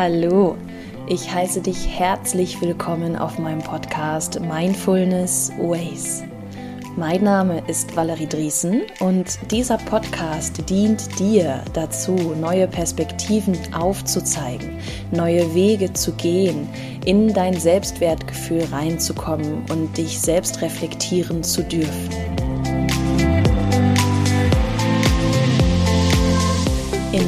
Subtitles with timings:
[0.00, 0.56] Hallo,
[1.08, 6.22] ich heiße dich herzlich willkommen auf meinem Podcast Mindfulness Ways.
[6.96, 14.78] Mein Name ist Valerie Driesen und dieser Podcast dient dir dazu, neue Perspektiven aufzuzeigen,
[15.10, 16.68] neue Wege zu gehen,
[17.04, 22.37] in dein Selbstwertgefühl reinzukommen und dich selbst reflektieren zu dürfen.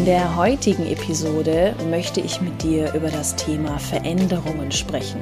[0.00, 5.20] In der heutigen Episode möchte ich mit dir über das Thema Veränderungen sprechen.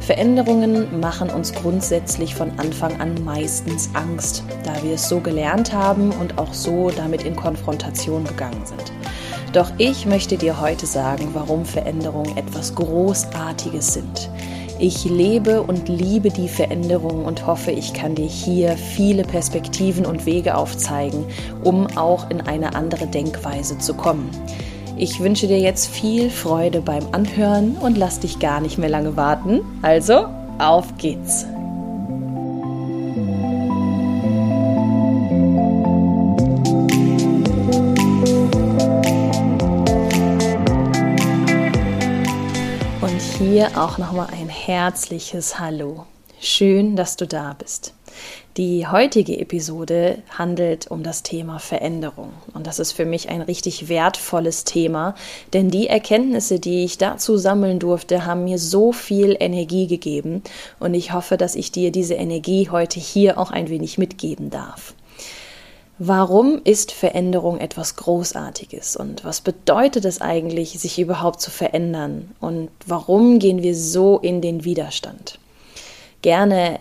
[0.00, 6.12] Veränderungen machen uns grundsätzlich von Anfang an meistens Angst, da wir es so gelernt haben
[6.12, 8.92] und auch so damit in Konfrontation gegangen sind.
[9.52, 14.30] Doch ich möchte dir heute sagen, warum Veränderungen etwas Großartiges sind.
[14.78, 20.26] Ich lebe und liebe die Veränderung und hoffe, ich kann dir hier viele Perspektiven und
[20.26, 21.24] Wege aufzeigen,
[21.62, 24.28] um auch in eine andere Denkweise zu kommen.
[24.96, 29.16] Ich wünsche dir jetzt viel Freude beim Anhören und lass dich gar nicht mehr lange
[29.16, 29.60] warten.
[29.82, 30.26] Also,
[30.58, 31.46] auf geht's!
[43.54, 46.06] Hier auch nochmal ein herzliches Hallo.
[46.40, 47.94] Schön, dass du da bist.
[48.56, 52.32] Die heutige Episode handelt um das Thema Veränderung.
[52.52, 55.14] Und das ist für mich ein richtig wertvolles Thema,
[55.52, 60.42] denn die Erkenntnisse, die ich dazu sammeln durfte, haben mir so viel Energie gegeben.
[60.80, 64.94] Und ich hoffe, dass ich dir diese Energie heute hier auch ein wenig mitgeben darf.
[65.98, 72.68] Warum ist Veränderung etwas Großartiges und was bedeutet es eigentlich, sich überhaupt zu verändern und
[72.84, 75.38] warum gehen wir so in den Widerstand?
[76.22, 76.80] Gerne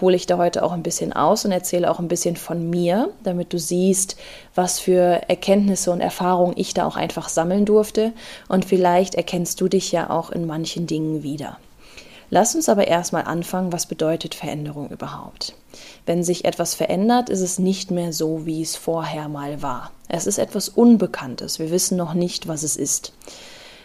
[0.00, 3.08] hole ich da heute auch ein bisschen aus und erzähle auch ein bisschen von mir,
[3.24, 4.16] damit du siehst,
[4.54, 8.12] was für Erkenntnisse und Erfahrungen ich da auch einfach sammeln durfte
[8.48, 11.58] und vielleicht erkennst du dich ja auch in manchen Dingen wieder.
[12.34, 15.54] Lass uns aber erstmal anfangen, was bedeutet Veränderung überhaupt?
[16.06, 19.92] Wenn sich etwas verändert, ist es nicht mehr so, wie es vorher mal war.
[20.08, 21.58] Es ist etwas Unbekanntes.
[21.58, 23.12] Wir wissen noch nicht, was es ist.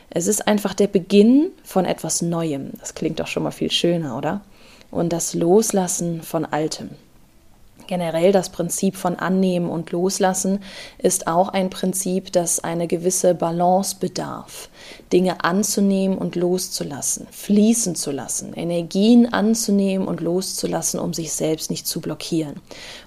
[0.10, 2.72] Es ist einfach der Beginn von etwas Neuem.
[2.80, 4.40] Das klingt doch schon mal viel schöner, oder?
[4.92, 6.92] Und das Loslassen von Altem.
[7.88, 10.60] Generell das Prinzip von Annehmen und Loslassen
[10.98, 14.70] ist auch ein Prinzip, das eine gewisse Balance bedarf.
[15.14, 21.88] Dinge anzunehmen und loszulassen, fließen zu lassen, Energien anzunehmen und loszulassen, um sich selbst nicht
[21.88, 22.56] zu blockieren.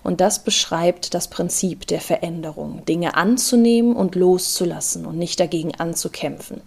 [0.03, 2.85] Und das beschreibt das Prinzip der Veränderung.
[2.87, 6.63] Dinge anzunehmen und loszulassen und nicht dagegen anzukämpfen.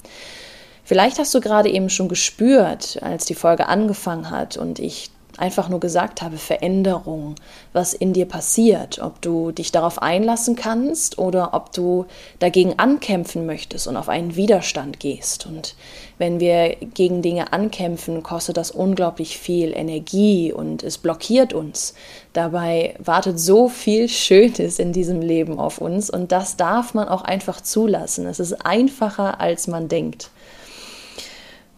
[0.83, 5.09] Vielleicht hast du gerade eben schon gespürt, als die Folge angefangen hat und ich
[5.39, 7.35] einfach nur gesagt habe, Veränderung,
[7.73, 12.05] was in dir passiert, ob du dich darauf einlassen kannst oder ob du
[12.39, 15.45] dagegen ankämpfen möchtest und auf einen Widerstand gehst.
[15.45, 15.75] Und
[16.17, 21.95] wenn wir gegen Dinge ankämpfen, kostet das unglaublich viel Energie und es blockiert uns.
[22.33, 27.23] Dabei wartet so viel Schönes in diesem Leben auf uns und das darf man auch
[27.23, 28.27] einfach zulassen.
[28.27, 30.29] Es ist einfacher, als man denkt.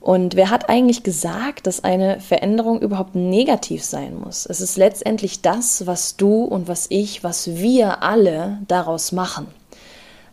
[0.05, 4.45] Und wer hat eigentlich gesagt, dass eine Veränderung überhaupt negativ sein muss?
[4.45, 9.47] Es ist letztendlich das, was du und was ich, was wir alle daraus machen.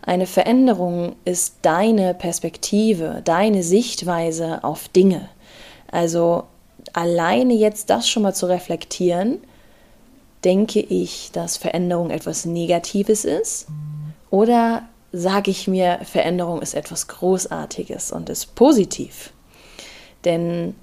[0.02, 5.30] Eine Veränderung ist deine Perspektive, deine Sichtweise auf Dinge.
[5.90, 6.44] Also
[6.92, 9.38] alleine jetzt das schon mal zu reflektieren,
[10.44, 13.68] denke ich, dass Veränderung etwas Negatives ist?
[14.28, 19.32] Oder sage ich mir, Veränderung ist etwas Großartiges und ist positiv?
[20.24, 20.74] Denn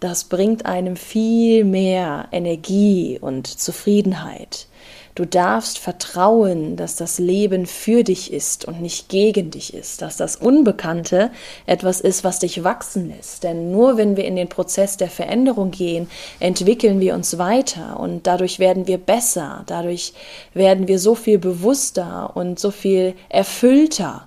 [0.00, 4.66] das bringt einem viel mehr Energie und Zufriedenheit.
[5.14, 10.16] Du darfst vertrauen, dass das Leben für dich ist und nicht gegen dich ist, dass
[10.16, 11.30] das Unbekannte
[11.66, 13.44] etwas ist, was dich wachsen lässt.
[13.44, 16.08] Denn nur wenn wir in den Prozess der Veränderung gehen,
[16.40, 20.14] entwickeln wir uns weiter und dadurch werden wir besser, dadurch
[20.54, 24.26] werden wir so viel bewusster und so viel erfüllter.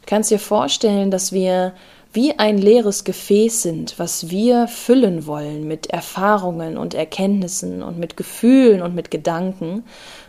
[0.00, 1.74] Du kannst dir vorstellen, dass wir
[2.12, 8.16] wie ein leeres Gefäß sind, was wir füllen wollen mit Erfahrungen und Erkenntnissen und mit
[8.16, 9.84] Gefühlen und mit Gedanken.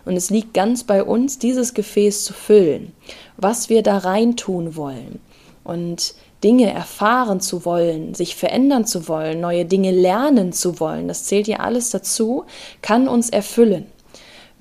[0.06, 2.94] Und es liegt ganz bei uns, dieses Gefäß zu füllen,
[3.38, 5.20] was wir da rein tun wollen.
[5.64, 11.24] Und Dinge erfahren zu wollen, sich verändern zu wollen, neue Dinge lernen zu wollen, das
[11.24, 12.44] zählt ja alles dazu,
[12.82, 13.86] kann uns erfüllen.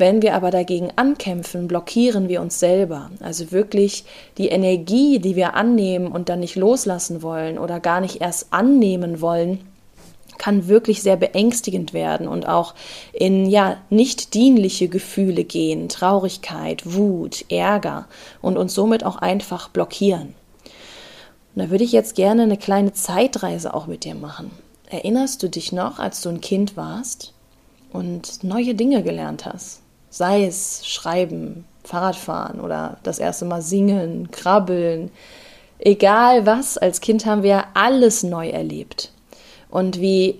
[0.03, 3.13] Wenn wir aber dagegen ankämpfen, blockieren wir uns selber.
[3.21, 4.05] Also wirklich
[4.37, 9.21] die Energie, die wir annehmen und dann nicht loslassen wollen oder gar nicht erst annehmen
[9.21, 9.61] wollen,
[10.39, 12.75] kann wirklich sehr beängstigend werden und auch
[13.13, 18.09] in ja nicht dienliche Gefühle gehen, Traurigkeit, Wut, Ärger
[18.41, 20.35] und uns somit auch einfach blockieren.
[21.55, 24.51] Und da würde ich jetzt gerne eine kleine Zeitreise auch mit dir machen.
[24.91, 27.35] Erinnerst du dich noch, als du ein Kind warst
[27.93, 29.81] und neue Dinge gelernt hast?
[30.12, 35.11] Sei es Schreiben, Fahrradfahren oder das erste Mal singen, krabbeln.
[35.79, 39.11] Egal was, als Kind haben wir alles neu erlebt.
[39.70, 40.38] Und wie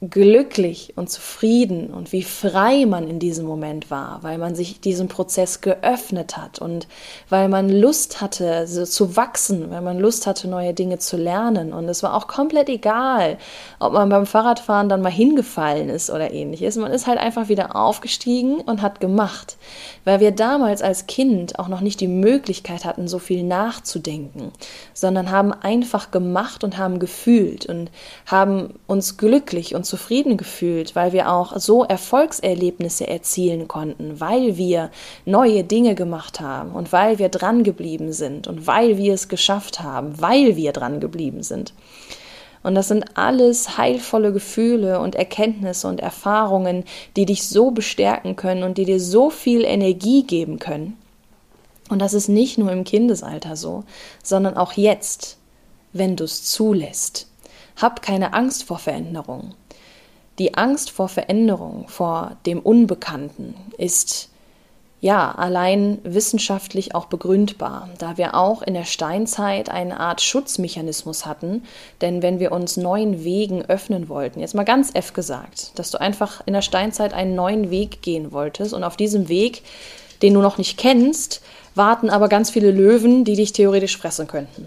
[0.00, 5.08] glücklich und zufrieden und wie frei man in diesem Moment war, weil man sich diesem
[5.08, 6.86] Prozess geöffnet hat und
[7.28, 11.72] weil man Lust hatte so zu wachsen, weil man Lust hatte, neue Dinge zu lernen.
[11.72, 13.38] Und es war auch komplett egal,
[13.80, 16.76] ob man beim Fahrradfahren dann mal hingefallen ist oder ähnliches.
[16.76, 19.56] Man ist halt einfach wieder aufgestiegen und hat gemacht,
[20.04, 24.52] weil wir damals als Kind auch noch nicht die Möglichkeit hatten, so viel nachzudenken,
[24.94, 27.90] sondern haben einfach gemacht und haben gefühlt und
[28.26, 34.90] haben uns glücklich und zufrieden gefühlt, weil wir auch so Erfolgserlebnisse erzielen konnten, weil wir
[35.24, 39.80] neue Dinge gemacht haben und weil wir dran geblieben sind und weil wir es geschafft
[39.80, 41.72] haben, weil wir dran geblieben sind.
[42.62, 46.84] Und das sind alles heilvolle Gefühle und Erkenntnisse und Erfahrungen,
[47.16, 50.96] die dich so bestärken können und die dir so viel Energie geben können.
[51.88, 53.84] Und das ist nicht nur im Kindesalter so,
[54.22, 55.38] sondern auch jetzt,
[55.92, 57.28] wenn du es zulässt.
[57.76, 59.54] Hab keine Angst vor Veränderung.
[60.38, 64.28] Die Angst vor Veränderung, vor dem Unbekannten ist
[65.00, 71.62] ja allein wissenschaftlich auch begründbar, da wir auch in der Steinzeit eine Art Schutzmechanismus hatten,
[72.00, 76.00] denn wenn wir uns neuen Wegen öffnen wollten, jetzt mal ganz F gesagt, dass du
[76.00, 79.62] einfach in der Steinzeit einen neuen Weg gehen wolltest und auf diesem Weg,
[80.22, 81.42] den du noch nicht kennst,
[81.76, 84.66] warten aber ganz viele Löwen, die dich theoretisch fressen könnten.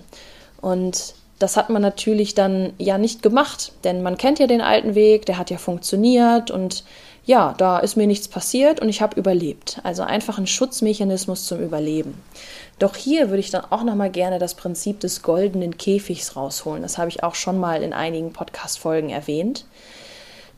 [0.62, 4.95] Und das hat man natürlich dann ja nicht gemacht, denn man kennt ja den alten
[4.95, 6.83] Weg, der hat ja funktioniert und
[7.25, 9.79] ja, da ist mir nichts passiert und ich habe überlebt.
[9.83, 12.21] Also einfach ein Schutzmechanismus zum Überleben.
[12.79, 16.81] Doch hier würde ich dann auch noch mal gerne das Prinzip des goldenen Käfigs rausholen.
[16.81, 19.65] Das habe ich auch schon mal in einigen Podcast Folgen erwähnt.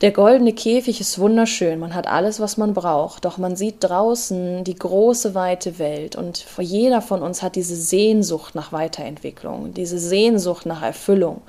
[0.04, 4.66] Der goldene Käfig ist wunderschön, man hat alles, was man braucht, doch man sieht draußen
[4.66, 6.18] die große, weite Welt.
[6.18, 11.40] Und jeder von uns hat diese Sehnsucht nach Weiterentwicklung, diese Sehnsucht nach Erfüllung.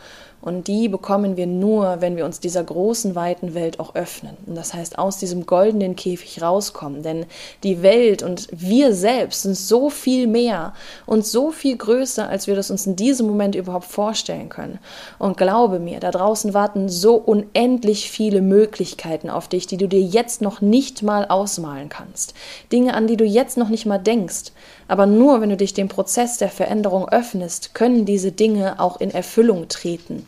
[0.45, 4.37] Und die bekommen wir nur, wenn wir uns dieser großen, weiten Welt auch öffnen.
[4.45, 7.03] Und das heißt, aus diesem goldenen Käfig rauskommen.
[7.03, 7.25] Denn
[7.63, 10.75] die Welt und wir selbst sind so viel mehr
[11.07, 14.81] und so viel größer, als wir das uns in diesem Moment überhaupt vorstellen können.
[15.19, 20.03] Und glaube mir, da draußen warten so unendlich viele Möglichkeiten auf dich, die du dir
[20.03, 22.35] jetzt noch nicht mal ausmalen kannst.
[22.71, 24.53] Dinge, an die du jetzt noch nicht mal denkst.
[24.89, 29.11] Aber nur wenn du dich dem Prozess der Veränderung öffnest, können diese Dinge auch in
[29.11, 30.27] Erfüllung treten.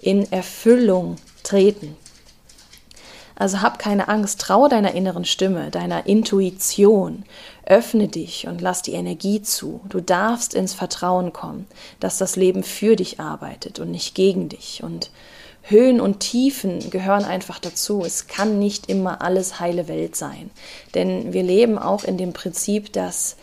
[0.00, 1.96] In Erfüllung treten.
[3.38, 7.24] Also hab keine Angst, trau deiner inneren Stimme, deiner Intuition.
[7.64, 9.80] Öffne dich und lass die Energie zu.
[9.88, 11.66] Du darfst ins Vertrauen kommen,
[12.00, 14.82] dass das Leben für dich arbeitet und nicht gegen dich.
[14.82, 15.12] Und
[15.62, 18.02] Höhen und Tiefen gehören einfach dazu.
[18.04, 20.50] Es kann nicht immer alles heile Welt sein.
[20.94, 23.36] Denn wir leben auch in dem Prinzip, dass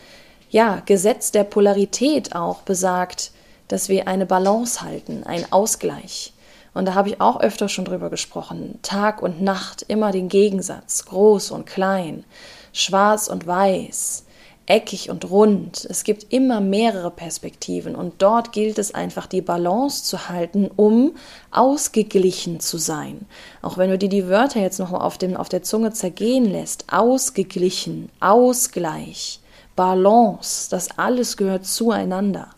[0.50, 3.32] ja, Gesetz der Polarität auch besagt,
[3.68, 6.34] dass wir eine Balance halten, einen Ausgleich.
[6.76, 8.78] Und da habe ich auch öfter schon drüber gesprochen.
[8.84, 12.26] Tag und Nacht, immer den Gegensatz, groß und klein,
[12.74, 14.26] schwarz und weiß,
[14.66, 15.88] eckig und rund.
[15.90, 21.16] Es gibt immer mehrere Perspektiven und dort gilt es einfach, die Balance zu halten, um
[21.50, 23.26] ausgeglichen zu sein.
[23.62, 28.10] Auch wenn du dir die Wörter jetzt noch auf, auf der Zunge zergehen lässt, ausgeglichen,
[28.20, 29.40] Ausgleich.
[29.78, 32.50] Balance, das alles gehört zueinander.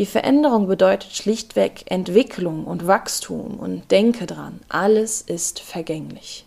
[0.00, 6.46] Die Veränderung bedeutet schlichtweg Entwicklung und Wachstum und denke dran, alles ist vergänglich.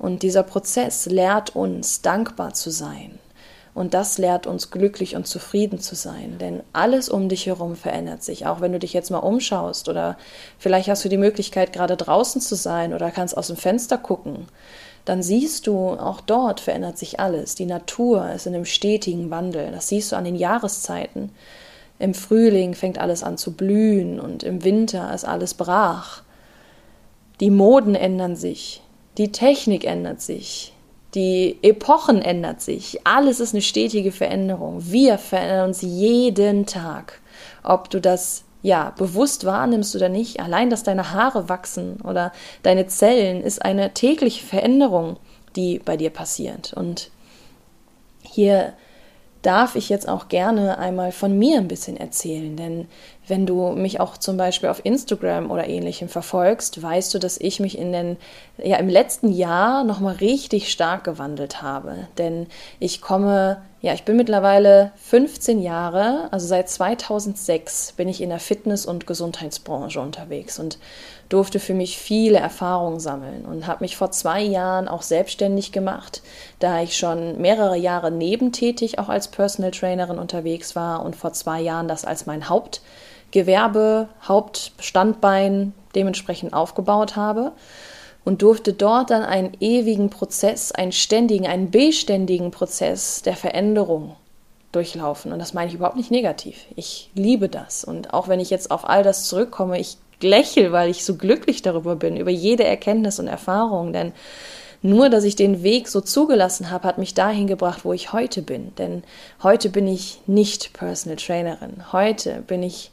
[0.00, 3.20] Und dieser Prozess lehrt uns, dankbar zu sein.
[3.72, 6.38] Und das lehrt uns, glücklich und zufrieden zu sein.
[6.40, 8.46] Denn alles um dich herum verändert sich.
[8.46, 10.18] Auch wenn du dich jetzt mal umschaust oder
[10.58, 14.48] vielleicht hast du die Möglichkeit, gerade draußen zu sein oder kannst aus dem Fenster gucken
[15.06, 17.54] dann siehst du, auch dort verändert sich alles.
[17.54, 19.70] Die Natur ist in einem stetigen Wandel.
[19.70, 21.30] Das siehst du an den Jahreszeiten.
[21.98, 26.22] Im Frühling fängt alles an zu blühen und im Winter ist alles brach.
[27.40, 28.82] Die Moden ändern sich,
[29.18, 30.74] die Technik ändert sich,
[31.14, 33.00] die Epochen ändert sich.
[33.04, 34.90] Alles ist eine stetige Veränderung.
[34.90, 37.20] Wir verändern uns jeden Tag.
[37.62, 42.86] Ob du das ja, bewusst wahrnimmst oder nicht, allein, dass deine Haare wachsen oder deine
[42.88, 45.18] Zellen, ist eine tägliche Veränderung,
[45.54, 46.72] die bei dir passiert.
[46.72, 47.10] Und
[48.22, 48.72] hier
[49.46, 52.88] darf ich jetzt auch gerne einmal von mir ein bisschen erzählen, denn
[53.28, 57.60] wenn du mich auch zum Beispiel auf Instagram oder ähnlichem verfolgst, weißt du, dass ich
[57.60, 58.16] mich in den,
[58.58, 62.08] ja, im letzten Jahr nochmal richtig stark gewandelt habe.
[62.18, 62.46] Denn
[62.80, 68.40] ich komme, ja, ich bin mittlerweile 15 Jahre, also seit 2006 bin ich in der
[68.40, 70.80] Fitness- und Gesundheitsbranche unterwegs und
[71.28, 76.22] durfte für mich viele Erfahrungen sammeln und habe mich vor zwei Jahren auch selbstständig gemacht,
[76.58, 81.60] da ich schon mehrere Jahre nebentätig auch als Personal Trainerin unterwegs war und vor zwei
[81.60, 82.80] Jahren das als mein Haupt
[83.30, 87.52] Gewerbe, Hauptstandbein dementsprechend aufgebaut habe
[88.26, 94.16] und durfte dort dann einen ewigen Prozess, einen ständigen, einen beständigen Prozess der Veränderung
[94.72, 95.32] durchlaufen.
[95.32, 96.66] Und das meine ich überhaupt nicht negativ.
[96.74, 97.84] Ich liebe das.
[97.84, 101.62] Und auch wenn ich jetzt auf all das zurückkomme, ich lächle, weil ich so glücklich
[101.62, 103.92] darüber bin, über jede Erkenntnis und Erfahrung.
[103.92, 104.12] Denn
[104.82, 108.42] nur, dass ich den Weg so zugelassen habe, hat mich dahin gebracht, wo ich heute
[108.42, 108.74] bin.
[108.74, 109.04] Denn
[109.44, 111.92] heute bin ich nicht Personal Trainerin.
[111.92, 112.90] Heute bin ich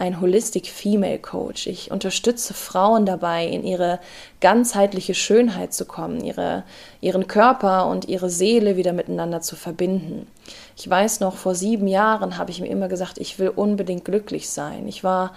[0.00, 1.66] ein Holistic Female Coach.
[1.66, 4.00] Ich unterstütze Frauen dabei, in ihre
[4.40, 6.64] ganzheitliche Schönheit zu kommen, ihre,
[7.02, 10.26] ihren Körper und ihre Seele wieder miteinander zu verbinden.
[10.76, 14.48] Ich weiß noch, vor sieben Jahren habe ich mir immer gesagt, ich will unbedingt glücklich
[14.48, 14.88] sein.
[14.88, 15.32] Ich war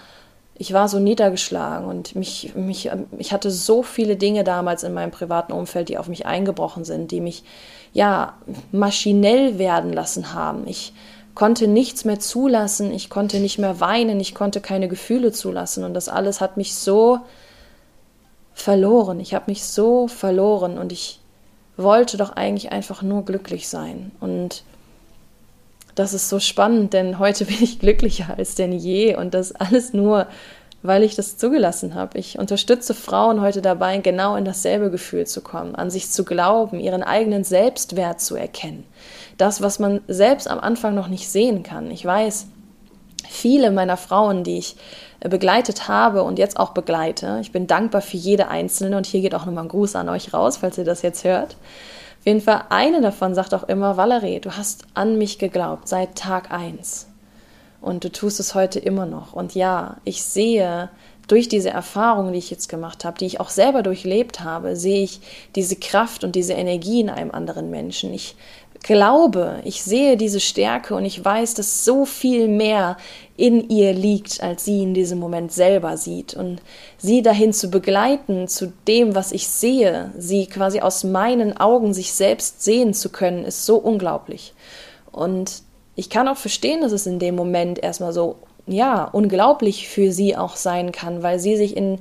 [0.55, 5.09] ich war so niedergeschlagen und mich, mich, ich hatte so viele Dinge damals in meinem
[5.09, 7.43] privaten Umfeld, die auf mich eingebrochen sind, die mich
[7.91, 8.37] ja
[8.71, 10.67] maschinell werden lassen haben.
[10.67, 10.93] Ich
[11.35, 15.93] konnte nichts mehr zulassen, ich konnte nicht mehr weinen, ich konnte keine Gefühle zulassen und
[15.93, 17.19] das alles hat mich so
[18.53, 19.19] verloren.
[19.19, 21.19] Ich habe mich so verloren und ich
[21.75, 24.11] wollte doch eigentlich einfach nur glücklich sein.
[24.19, 24.63] Und
[25.95, 29.93] das ist so spannend, denn heute bin ich glücklicher als denn je und das alles
[29.93, 30.27] nur,
[30.83, 32.19] weil ich das zugelassen habe.
[32.19, 36.79] Ich unterstütze Frauen heute dabei, genau in dasselbe Gefühl zu kommen, an sich zu glauben,
[36.79, 38.85] ihren eigenen Selbstwert zu erkennen
[39.37, 41.89] das, was man selbst am Anfang noch nicht sehen kann.
[41.91, 42.47] Ich weiß,
[43.27, 44.75] viele meiner Frauen, die ich
[45.19, 49.21] äh, begleitet habe und jetzt auch begleite, ich bin dankbar für jede einzelne und hier
[49.21, 51.57] geht auch nochmal ein Gruß an euch raus, falls ihr das jetzt hört.
[52.19, 56.15] Auf jeden Fall, eine davon sagt auch immer, Valerie, du hast an mich geglaubt seit
[56.15, 57.07] Tag 1
[57.81, 59.33] und du tust es heute immer noch.
[59.33, 60.89] Und ja, ich sehe
[61.27, 65.03] durch diese Erfahrungen, die ich jetzt gemacht habe, die ich auch selber durchlebt habe, sehe
[65.03, 65.19] ich
[65.55, 68.13] diese Kraft und diese Energie in einem anderen Menschen.
[68.13, 68.35] Ich
[68.83, 72.97] glaube, ich sehe diese Stärke und ich weiß, dass so viel mehr
[73.35, 76.35] in ihr liegt, als sie in diesem Moment selber sieht.
[76.35, 76.61] Und
[76.97, 82.13] sie dahin zu begleiten, zu dem, was ich sehe, sie quasi aus meinen Augen sich
[82.13, 84.53] selbst sehen zu können, ist so unglaublich.
[85.11, 85.63] Und
[85.95, 88.35] ich kann auch verstehen, dass es in dem Moment erstmal so,
[88.67, 91.99] ja, unglaublich für sie auch sein kann, weil sie sich in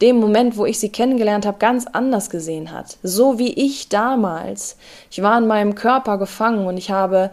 [0.00, 2.98] dem Moment, wo ich sie kennengelernt habe, ganz anders gesehen hat.
[3.02, 4.76] So wie ich damals.
[5.10, 7.30] Ich war in meinem Körper gefangen und ich habe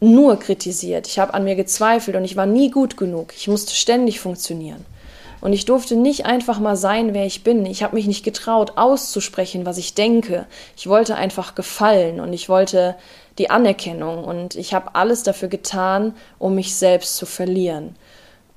[0.00, 1.06] nur kritisiert.
[1.06, 3.32] Ich habe an mir gezweifelt und ich war nie gut genug.
[3.36, 4.84] Ich musste ständig funktionieren.
[5.40, 7.66] Und ich durfte nicht einfach mal sein, wer ich bin.
[7.66, 10.46] Ich habe mich nicht getraut, auszusprechen, was ich denke.
[10.74, 12.96] Ich wollte einfach gefallen und ich wollte
[13.36, 17.94] die Anerkennung und ich habe alles dafür getan, um mich selbst zu verlieren.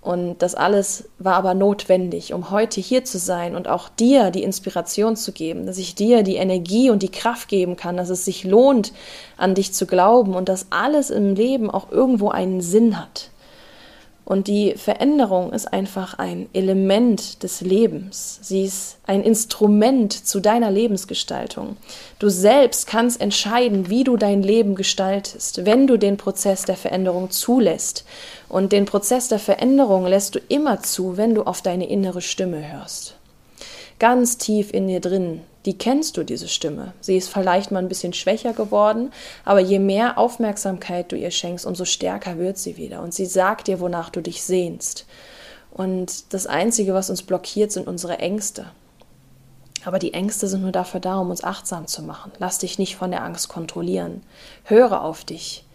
[0.07, 4.41] Und das alles war aber notwendig, um heute hier zu sein und auch dir die
[4.41, 8.23] Inspiration zu geben, dass ich dir die Energie und die Kraft geben kann, dass es
[8.23, 8.93] sich lohnt,
[9.35, 13.31] an dich zu glauben und dass alles im Leben auch irgendwo einen Sinn hat.
[14.27, 18.39] Und die Veränderung ist einfach ein Element des Lebens.
[18.41, 21.77] Sie ist ein Instrument zu deiner Lebensgestaltung.
[22.19, 27.29] Du selbst kannst entscheiden, wie du dein Leben gestaltest, wenn du den Prozess der Veränderung
[27.31, 28.03] zulässt.
[28.49, 32.73] Und den Prozess der Veränderung lässt du immer zu, wenn du auf deine innere Stimme
[32.73, 33.15] hörst.
[33.97, 36.93] Ganz tief in dir drin die kennst du, diese Stimme.
[37.01, 39.11] Sie ist vielleicht mal ein bisschen schwächer geworden,
[39.43, 43.01] aber je mehr Aufmerksamkeit du ihr schenkst, umso stärker wird sie wieder.
[43.01, 45.05] Und sie sagt dir, wonach du dich sehnst.
[45.69, 48.67] Und das Einzige, was uns blockiert, sind unsere Ängste.
[49.83, 52.31] Aber die Ängste sind nur dafür da, um uns achtsam zu machen.
[52.39, 54.23] Lass dich nicht von der Angst kontrollieren.
[54.63, 55.65] Höre auf dich.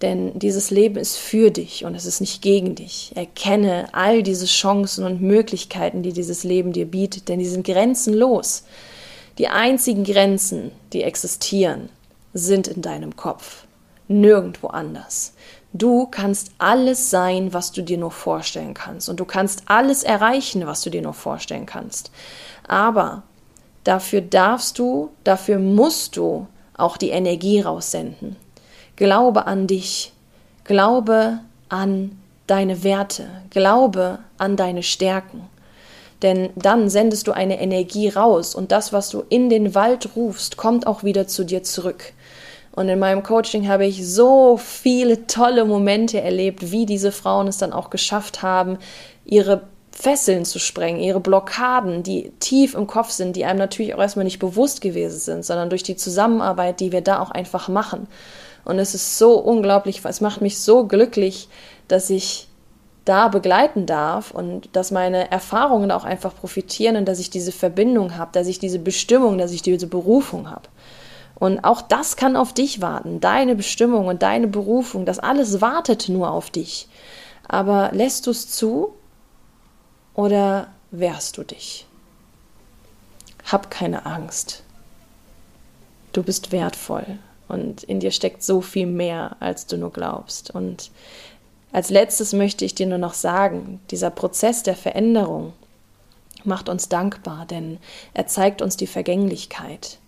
[0.00, 3.12] Denn dieses Leben ist für dich und es ist nicht gegen dich.
[3.14, 8.64] Erkenne all diese Chancen und Möglichkeiten, die dieses Leben dir bietet, denn die sind grenzenlos.
[9.38, 11.88] Die einzigen Grenzen, die existieren,
[12.34, 13.64] sind in deinem Kopf,
[14.08, 15.32] nirgendwo anders.
[15.72, 19.08] Du kannst alles sein, was du dir nur vorstellen kannst.
[19.08, 22.10] Und du kannst alles erreichen, was du dir nur vorstellen kannst.
[22.66, 23.22] Aber
[23.84, 28.36] dafür darfst du, dafür musst du auch die Energie raussenden.
[28.96, 30.12] Glaube an dich.
[30.64, 33.28] Glaube an deine Werte.
[33.50, 35.48] Glaube an deine Stärken.
[36.22, 40.56] Denn dann sendest du eine Energie raus und das, was du in den Wald rufst,
[40.56, 42.12] kommt auch wieder zu dir zurück.
[42.72, 47.58] Und in meinem Coaching habe ich so viele tolle Momente erlebt, wie diese Frauen es
[47.58, 48.78] dann auch geschafft haben,
[49.24, 54.00] ihre Fesseln zu sprengen, ihre Blockaden, die tief im Kopf sind, die einem natürlich auch
[54.00, 58.06] erstmal nicht bewusst gewesen sind, sondern durch die Zusammenarbeit, die wir da auch einfach machen.
[58.64, 61.48] Und es ist so unglaublich, es macht mich so glücklich,
[61.88, 62.47] dass ich
[63.08, 68.16] da begleiten darf und dass meine Erfahrungen auch einfach profitieren und dass ich diese Verbindung
[68.16, 70.68] habe, dass ich diese Bestimmung, dass ich diese Berufung habe.
[71.34, 76.08] Und auch das kann auf dich warten, deine Bestimmung und deine Berufung, das alles wartet
[76.08, 76.88] nur auf dich.
[77.46, 78.94] Aber lässt du es zu
[80.14, 81.86] oder wehrst du dich?
[83.44, 84.62] Hab keine Angst.
[86.12, 87.06] Du bist wertvoll
[87.46, 90.50] und in dir steckt so viel mehr, als du nur glaubst.
[90.50, 90.90] Und
[91.72, 95.52] als letztes möchte ich dir nur noch sagen, dieser Prozess der Veränderung
[96.44, 97.78] macht uns dankbar, denn
[98.14, 99.98] er zeigt uns die Vergänglichkeit.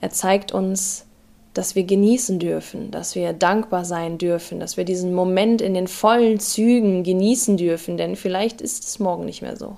[0.00, 1.06] Er zeigt uns,
[1.54, 5.88] dass wir genießen dürfen, dass wir dankbar sein dürfen, dass wir diesen Moment in den
[5.88, 9.76] vollen Zügen genießen dürfen, denn vielleicht ist es morgen nicht mehr so.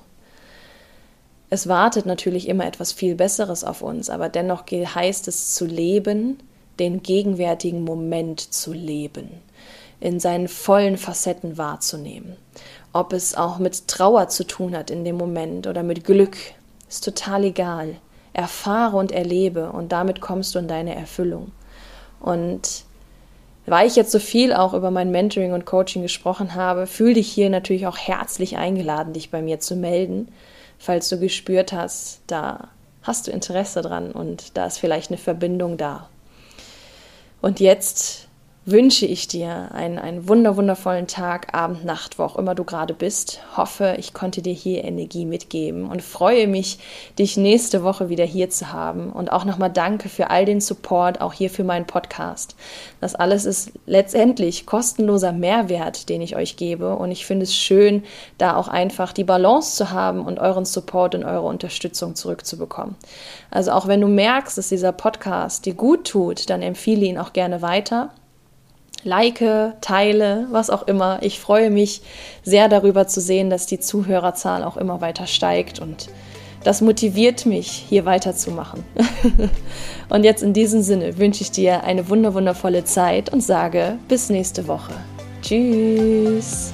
[1.49, 6.38] Es wartet natürlich immer etwas viel Besseres auf uns, aber dennoch heißt es zu leben,
[6.78, 9.30] den gegenwärtigen Moment zu leben,
[10.00, 12.37] in seinen vollen Facetten wahrzunehmen.
[12.92, 16.37] Ob es auch mit Trauer zu tun hat in dem Moment oder mit Glück,
[16.88, 17.97] ist total egal.
[18.33, 21.52] Erfahre und erlebe und damit kommst du in deine Erfüllung.
[22.21, 22.85] Und
[23.66, 27.30] weil ich jetzt so viel auch über mein Mentoring und Coaching gesprochen habe, fühl dich
[27.30, 30.28] hier natürlich auch herzlich eingeladen, dich bei mir zu melden,
[30.78, 32.69] falls du gespürt hast, da
[33.02, 36.09] hast du Interesse dran und da ist vielleicht eine Verbindung da.
[37.40, 38.28] Und jetzt
[38.67, 42.93] wünsche ich dir einen, einen wunder, wundervollen Tag, Abend, Nacht, wo auch immer du gerade
[42.93, 43.40] bist.
[43.57, 46.79] Hoffe, ich konnte dir hier Energie mitgeben und freue mich,
[47.19, 49.11] dich nächste Woche wieder hier zu haben.
[49.11, 52.55] Und auch nochmal danke für all den Support, auch hier für meinen Podcast.
[53.00, 56.97] Das alles ist letztendlich kostenloser Mehrwert, den ich euch gebe.
[56.97, 58.05] Und ich finde es schön,
[58.37, 62.95] da auch einfach die Balance zu haben und euren Support und eure Unterstützung zurückzubekommen.
[63.50, 67.33] Also auch wenn du merkst, dass dieser Podcast dir gut tut, dann empfehle ihn auch
[67.33, 68.11] gerne weiter
[69.04, 69.42] like,
[69.80, 71.18] teile, was auch immer.
[71.22, 72.03] Ich freue mich
[72.42, 76.09] sehr darüber zu sehen, dass die Zuhörerzahl auch immer weiter steigt und
[76.62, 78.85] das motiviert mich, hier weiterzumachen.
[80.11, 84.68] und jetzt in diesem Sinne wünsche ich dir eine wunderwundervolle Zeit und sage bis nächste
[84.68, 84.92] Woche.
[85.42, 86.72] Tschüss.